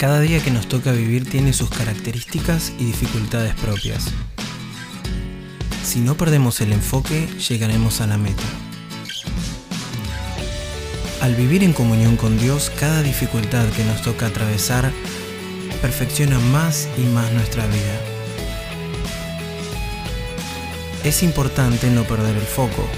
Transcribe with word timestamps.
Cada 0.00 0.20
día 0.20 0.42
que 0.42 0.50
nos 0.50 0.66
toca 0.66 0.92
vivir 0.92 1.28
tiene 1.28 1.52
sus 1.52 1.68
características 1.68 2.72
y 2.78 2.86
dificultades 2.86 3.54
propias. 3.56 4.06
Si 5.84 6.00
no 6.00 6.16
perdemos 6.16 6.62
el 6.62 6.72
enfoque, 6.72 7.28
llegaremos 7.50 8.00
a 8.00 8.06
la 8.06 8.16
meta. 8.16 8.42
Al 11.20 11.34
vivir 11.34 11.62
en 11.62 11.74
comunión 11.74 12.16
con 12.16 12.38
Dios, 12.38 12.72
cada 12.80 13.02
dificultad 13.02 13.68
que 13.76 13.84
nos 13.84 14.00
toca 14.00 14.28
atravesar 14.28 14.90
perfecciona 15.82 16.38
más 16.38 16.88
y 16.96 17.02
más 17.02 17.30
nuestra 17.32 17.66
vida. 17.66 18.00
Es 21.04 21.22
importante 21.22 21.90
no 21.90 22.04
perder 22.04 22.36
el 22.36 22.46
foco. 22.46 22.88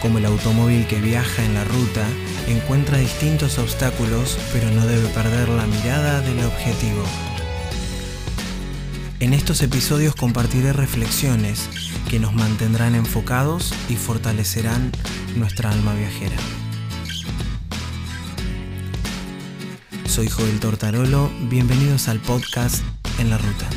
Como 0.00 0.16
el 0.16 0.24
automóvil 0.24 0.86
que 0.86 0.98
viaja 0.98 1.44
en 1.44 1.52
la 1.52 1.64
ruta, 1.64 2.06
encuentra 2.48 2.96
distintos 2.96 3.58
obstáculos, 3.58 4.38
pero 4.50 4.70
no 4.70 4.86
debe 4.86 5.06
perder 5.08 5.48
la 5.50 5.66
mirada 5.66 6.22
del 6.22 6.42
objetivo. 6.44 7.04
En 9.20 9.34
estos 9.34 9.60
episodios 9.62 10.14
compartiré 10.14 10.72
reflexiones 10.72 11.68
que 12.08 12.18
nos 12.18 12.32
mantendrán 12.32 12.94
enfocados 12.94 13.74
y 13.90 13.96
fortalecerán 13.96 14.90
nuestra 15.36 15.70
alma 15.70 15.94
viajera. 15.94 16.36
Soy 20.06 20.28
Joel 20.28 20.60
Tortarolo, 20.60 21.30
bienvenidos 21.50 22.08
al 22.08 22.20
podcast 22.20 22.82
En 23.18 23.28
la 23.28 23.36
Ruta. 23.36 23.68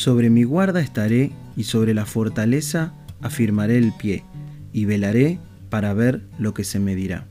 Sobre 0.00 0.30
mi 0.30 0.44
guarda 0.44 0.80
estaré 0.80 1.30
y 1.58 1.64
sobre 1.64 1.92
la 1.92 2.06
fortaleza 2.06 2.94
afirmaré 3.20 3.76
el 3.76 3.92
pie 3.92 4.24
y 4.72 4.86
velaré 4.86 5.38
para 5.68 5.92
ver 5.92 6.22
lo 6.38 6.54
que 6.54 6.64
se 6.64 6.80
me 6.80 6.94
dirá. 6.94 7.26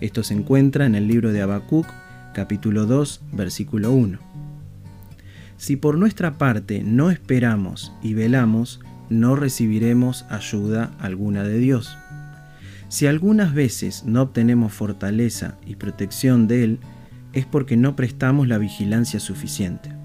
Esto 0.00 0.24
se 0.24 0.34
encuentra 0.34 0.84
en 0.84 0.96
el 0.96 1.06
libro 1.06 1.30
de 1.30 1.42
Habacuc, 1.42 1.86
capítulo 2.34 2.86
2, 2.86 3.22
versículo 3.34 3.92
1. 3.92 4.18
Si 5.56 5.76
por 5.76 5.96
nuestra 5.96 6.38
parte 6.38 6.82
no 6.82 7.12
esperamos 7.12 7.92
y 8.02 8.14
velamos, 8.14 8.80
no 9.08 9.36
recibiremos 9.36 10.24
ayuda 10.28 10.90
alguna 10.98 11.44
de 11.44 11.58
Dios. 11.58 11.96
Si 12.88 13.06
algunas 13.06 13.54
veces 13.54 14.02
no 14.06 14.22
obtenemos 14.22 14.72
fortaleza 14.72 15.54
y 15.64 15.76
protección 15.76 16.48
de 16.48 16.64
Él, 16.64 16.78
es 17.32 17.46
porque 17.46 17.76
no 17.76 17.94
prestamos 17.94 18.48
la 18.48 18.58
vigilancia 18.58 19.20
suficiente. 19.20 20.01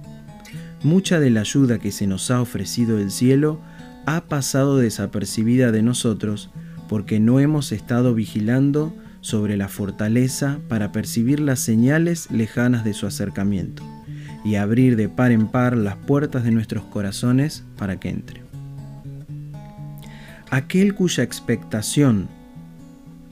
Mucha 0.83 1.20
de 1.20 1.31
la 1.31 1.42
ayuda 1.42 1.80
que 1.80 1.92
se 1.92 2.08
nos 2.08 2.30
ha 2.30 2.39
ofrecido 2.39 2.97
del 2.97 3.11
cielo 3.11 3.59
ha 4.06 4.22
pasado 4.22 4.78
desapercibida 4.78 5.72
de 5.72 5.81
nosotros 5.81 6.50
porque 6.88 7.20
no 7.20 7.39
hemos 7.39 7.72
estado 7.72 8.14
vigilando 8.14 8.95
sobre 9.22 9.58
la 9.58 9.67
fortaleza 9.67 10.59
para 10.70 10.92
percibir 10.92 11.39
las 11.39 11.59
señales 11.59 12.30
lejanas 12.31 12.86
de 12.86 12.94
su 12.94 13.08
acercamiento 13.08 13.83
y 14.45 14.55
abrir 14.55 14.95
de 14.95 15.09
par 15.09 15.31
en 15.31 15.48
par 15.48 15.75
las 15.75 15.95
puertas 15.95 16.44
de 16.44 16.52
nuestros 16.52 16.86
corazones 16.86 17.66
para 17.78 18.00
que 18.00 18.09
entre. 18.09 18.44
Aquel 20.50 20.95
cuya 20.95 21.23
expectación 21.23 22.30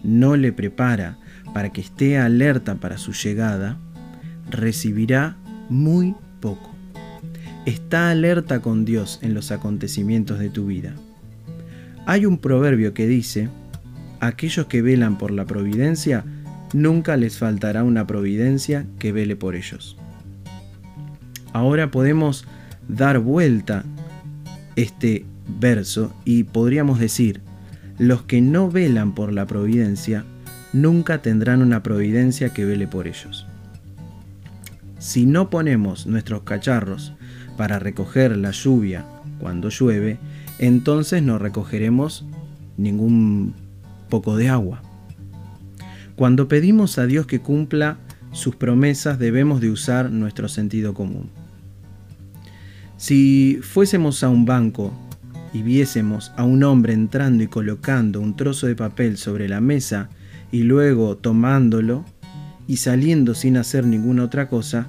no 0.03 0.35
le 0.35 0.51
prepara 0.51 1.17
para 1.53 1.71
que 1.71 1.79
esté 1.79 2.17
alerta 2.17 2.75
para 2.75 2.97
su 2.97 3.13
llegada, 3.13 3.77
recibirá 4.49 5.37
muy 5.69 6.15
poco. 6.41 6.74
Está 7.65 8.11
alerta 8.11 8.61
con 8.61 8.85
Dios 8.85 9.17
en 9.23 9.33
los 9.33 9.51
acontecimientos 9.51 10.37
de 10.37 10.49
tu 10.49 10.67
vida. 10.67 10.93
Hay 12.05 12.27
un 12.27 12.37
proverbio 12.37 12.93
que 12.93 13.07
dice, 13.07 13.49
aquellos 14.19 14.67
que 14.67 14.83
velan 14.83 15.17
por 15.17 15.31
la 15.31 15.45
providencia, 15.45 16.23
nunca 16.73 17.17
les 17.17 17.39
faltará 17.39 17.83
una 17.83 18.05
providencia 18.05 18.85
que 18.99 19.11
vele 19.11 19.35
por 19.35 19.55
ellos. 19.55 19.97
Ahora 21.53 21.89
podemos 21.89 22.45
dar 22.87 23.17
vuelta 23.17 23.83
este 24.75 25.25
verso 25.59 26.13
y 26.23 26.43
podríamos 26.43 26.99
decir, 26.99 27.41
los 27.97 28.23
que 28.23 28.41
no 28.41 28.69
velan 28.69 29.15
por 29.15 29.33
la 29.33 29.47
providencia 29.47 30.23
nunca 30.71 31.23
tendrán 31.23 31.63
una 31.63 31.81
providencia 31.81 32.49
que 32.49 32.63
vele 32.63 32.85
por 32.85 33.07
ellos. 33.07 33.47
Si 34.99 35.25
no 35.25 35.49
ponemos 35.49 36.05
nuestros 36.05 36.43
cacharros 36.43 37.13
para 37.57 37.79
recoger 37.79 38.35
la 38.37 38.51
lluvia 38.51 39.05
cuando 39.39 39.69
llueve, 39.69 40.17
entonces 40.59 41.21
no 41.23 41.37
recogeremos 41.37 42.25
ningún 42.77 43.53
poco 44.09 44.37
de 44.37 44.49
agua. 44.49 44.81
Cuando 46.15 46.47
pedimos 46.47 46.97
a 46.97 47.05
Dios 47.05 47.25
que 47.25 47.39
cumpla 47.39 47.97
sus 48.31 48.55
promesas 48.55 49.17
debemos 49.17 49.61
de 49.61 49.71
usar 49.71 50.11
nuestro 50.11 50.49
sentido 50.49 50.93
común. 50.93 51.29
Si 52.97 53.59
fuésemos 53.61 54.23
a 54.23 54.29
un 54.29 54.45
banco 54.45 54.93
y 55.53 55.61
viésemos 55.61 56.33
a 56.35 56.43
un 56.43 56.63
hombre 56.63 56.93
entrando 56.93 57.43
y 57.43 57.47
colocando 57.47 58.19
un 58.19 58.35
trozo 58.35 58.67
de 58.67 58.75
papel 58.75 59.17
sobre 59.17 59.47
la 59.47 59.61
mesa 59.61 60.09
y 60.51 60.63
luego 60.63 61.15
tomándolo 61.15 62.03
y 62.67 62.77
saliendo 62.77 63.35
sin 63.35 63.57
hacer 63.57 63.85
ninguna 63.85 64.23
otra 64.23 64.49
cosa, 64.49 64.87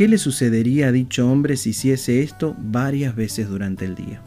¿qué 0.00 0.08
le 0.08 0.16
sucedería 0.16 0.88
a 0.88 0.92
dicho 0.92 1.30
hombre 1.30 1.58
si 1.58 1.70
hiciese 1.70 2.22
esto 2.22 2.56
varias 2.58 3.14
veces 3.14 3.50
durante 3.50 3.84
el 3.84 3.94
día? 3.94 4.22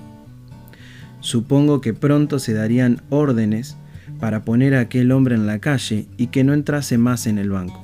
Supongo 1.20 1.82
que 1.82 1.96
pronto 1.96 2.38
se 2.38 2.54
darían 2.54 3.02
órdenes 3.10 3.76
para 4.20 4.44
poner 4.46 4.76
a 4.76 4.82
aquel 4.82 5.12
hombre 5.12 5.34
en 5.34 5.48
la 5.48 5.58
calle 5.58 6.06
y 6.16 6.28
que 6.28 6.44
no 6.44 6.54
entrase 6.54 7.00
más 7.00 7.26
en 7.26 7.40
el 7.40 7.50
banco. 7.50 7.84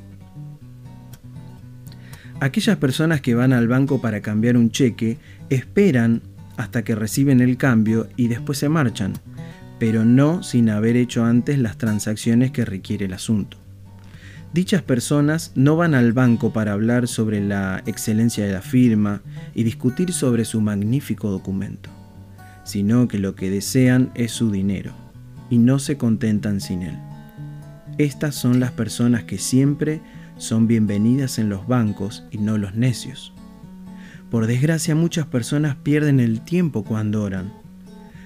Aquellas 2.39 2.77
personas 2.77 3.22
que 3.22 3.33
van 3.33 3.53
al 3.53 3.67
banco 3.67 4.00
para 4.00 4.21
cambiar 4.21 4.56
un 4.56 4.69
cheque 4.69 5.17
esperan 5.50 6.21
hasta 6.57 6.83
que 6.83 6.94
reciben 6.94 7.41
el 7.41 7.57
cambio 7.57 8.07
y 8.16 8.27
después 8.27 8.59
se 8.59 8.69
marchan, 8.69 9.13
pero 9.79 10.06
no 10.06 10.44
sin 10.44 10.69
haber 10.69 10.95
hecho 10.95 11.25
antes 11.25 11.57
las 11.57 11.79
transacciones 11.79 12.51
que 12.51 12.66
requiere 12.66 13.06
el 13.06 13.13
asunto. 13.13 13.57
Dichas 14.51 14.81
personas 14.81 15.51
no 15.53 15.75
van 15.75 15.93
al 15.93 16.11
banco 16.11 16.51
para 16.51 16.73
hablar 16.73 17.07
sobre 17.07 17.39
la 17.39 17.83
excelencia 17.85 18.47
de 18.47 18.53
la 18.53 18.63
firma 18.63 19.21
y 19.53 19.63
discutir 19.63 20.11
sobre 20.11 20.43
su 20.43 20.59
magnífico 20.59 21.29
documento, 21.29 21.91
sino 22.63 23.07
que 23.07 23.19
lo 23.19 23.35
que 23.35 23.51
desean 23.51 24.11
es 24.15 24.31
su 24.31 24.49
dinero 24.49 24.91
y 25.51 25.59
no 25.59 25.77
se 25.77 25.97
contentan 25.97 26.61
sin 26.61 26.81
él. 26.81 26.97
Estas 27.99 28.33
son 28.33 28.59
las 28.59 28.71
personas 28.71 29.23
que 29.23 29.38
siempre 29.38 30.01
son 30.38 30.65
bienvenidas 30.65 31.38
en 31.38 31.49
los 31.49 31.67
bancos 31.67 32.23
y 32.31 32.39
no 32.39 32.57
los 32.57 32.73
necios. 32.73 33.33
Por 34.31 34.47
desgracia 34.47 34.95
muchas 34.95 35.27
personas 35.27 35.75
pierden 35.75 36.19
el 36.19 36.41
tiempo 36.41 36.83
cuando 36.83 37.21
oran. 37.21 37.53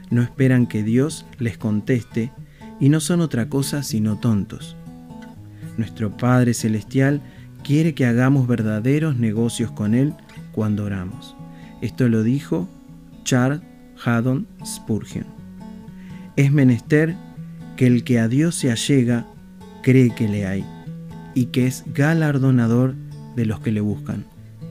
No 0.10 0.22
esperan 0.22 0.68
que 0.68 0.84
Dios 0.84 1.26
les 1.38 1.58
conteste 1.58 2.32
y 2.80 2.88
no 2.88 3.02
son 3.02 3.20
otra 3.20 3.50
cosa 3.50 3.84
sino 3.84 4.18
tontos. 4.20 4.78
Nuestro 5.78 6.16
Padre 6.16 6.54
Celestial 6.54 7.22
quiere 7.64 7.94
que 7.94 8.06
hagamos 8.06 8.48
verdaderos 8.48 9.18
negocios 9.18 9.72
con 9.72 9.96
Él 9.96 10.14
cuando 10.52 10.86
oramos. 10.86 11.36
Esto 11.82 12.08
lo 12.10 12.24
dijo 12.24 12.68
Charles 13.24 13.62
Haddon 14.04 14.48
Spurgeon. 14.66 15.26
Es 16.36 16.52
menester 16.52 17.16
que 17.76 17.88
el 17.88 18.04
que 18.04 18.20
a 18.20 18.28
Dios 18.28 18.56
se 18.56 18.72
allega 18.72 19.26
cree 19.82 20.14
que 20.14 20.28
le 20.28 20.46
hay 20.46 20.66
y 21.34 21.46
que 21.48 21.68
es 21.68 21.84
galardonador 21.94 22.96
de 23.36 23.46
los 23.46 23.60
que 23.60 23.72
le 23.72 23.82
buscan. 23.82 24.26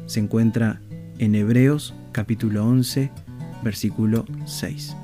Se 0.07 0.21
encuentra 0.21 0.81
en 1.19 1.35
Hebreos 1.35 1.95
capítulo 2.13 2.67
11, 2.67 3.11
versículo 3.63 4.25
6. 4.45 4.97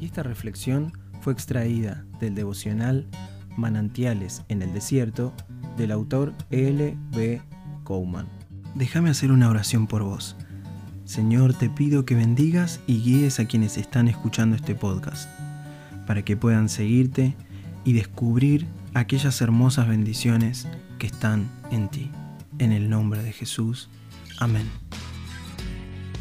Y 0.00 0.06
esta 0.06 0.22
reflexión 0.22 0.92
fue 1.20 1.32
extraída 1.32 2.04
del 2.20 2.34
devocional 2.34 3.06
Manantiales 3.56 4.42
en 4.48 4.62
el 4.62 4.72
Desierto 4.72 5.32
del 5.76 5.92
autor 5.92 6.34
L. 6.50 6.96
B. 7.12 7.42
Cowman. 7.84 8.28
Déjame 8.74 9.10
hacer 9.10 9.32
una 9.32 9.48
oración 9.48 9.86
por 9.86 10.02
vos. 10.02 10.36
Señor, 11.04 11.54
te 11.54 11.70
pido 11.70 12.04
que 12.04 12.14
bendigas 12.14 12.80
y 12.86 13.00
guíes 13.00 13.38
a 13.38 13.46
quienes 13.46 13.76
están 13.76 14.08
escuchando 14.08 14.56
este 14.56 14.74
podcast, 14.74 15.28
para 16.06 16.24
que 16.24 16.36
puedan 16.36 16.68
seguirte 16.68 17.36
y 17.84 17.92
descubrir 17.92 18.66
aquellas 18.92 19.40
hermosas 19.40 19.88
bendiciones 19.88 20.66
que 20.98 21.06
están 21.06 21.48
en 21.70 21.88
ti. 21.88 22.10
En 22.58 22.72
el 22.72 22.90
nombre 22.90 23.22
de 23.22 23.32
Jesús. 23.32 23.88
Amén. 24.38 24.68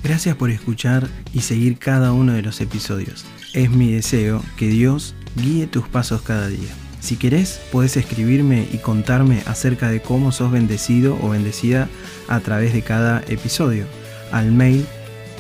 Gracias 0.03 0.35
por 0.35 0.51
escuchar 0.51 1.07
y 1.33 1.41
seguir 1.41 1.79
cada 1.79 2.13
uno 2.13 2.33
de 2.33 2.43
los 2.43 2.61
episodios. 2.61 3.25
Es 3.53 3.71
mi 3.71 3.91
deseo 3.91 4.43
que 4.55 4.67
Dios 4.67 5.15
guíe 5.35 5.65
tus 5.65 5.87
pasos 5.87 6.21
cada 6.21 6.47
día. 6.47 6.84
Si 7.05 7.17
querés, 7.17 7.61
puedes 7.71 7.97
escribirme 7.97 8.67
y 8.71 8.79
contarme 8.79 9.43
acerca 9.45 9.89
de 9.89 10.01
cómo 10.01 10.31
sos 10.31 10.51
bendecido 10.51 11.19
o 11.21 11.29
bendecida 11.29 11.87
a 12.27 12.39
través 12.39 12.73
de 12.73 12.81
cada 12.81 13.21
episodio 13.27 13.85
al 14.31 14.51
mail 14.51 14.87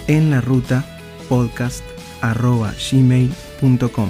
en 0.05 0.29
la 0.29 0.41
ruta 0.41 0.85
podcast 1.27 1.83
arroba 2.21 2.71
gmail.com. 2.91 4.09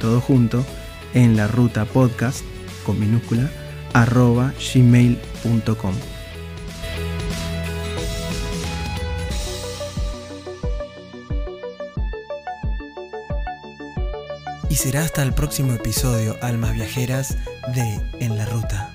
Todo 0.00 0.20
junto 0.20 0.64
en 1.12 1.36
la 1.36 1.48
ruta 1.48 1.86
podcast 1.86 2.44
con 2.86 3.00
minúscula 3.00 3.50
arroba. 3.94 4.52
Y 14.72 14.76
será 14.76 15.02
hasta 15.02 15.22
el 15.22 15.34
próximo 15.34 15.74
episodio, 15.74 16.38
Almas 16.40 16.72
Viajeras, 16.72 17.36
de 17.74 18.00
En 18.20 18.38
la 18.38 18.46
Ruta. 18.46 18.91